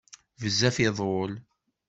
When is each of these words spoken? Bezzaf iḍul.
Bezzaf 0.41 0.77
iḍul. 0.85 1.31